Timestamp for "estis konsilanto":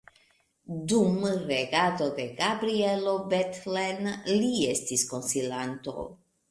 4.75-6.13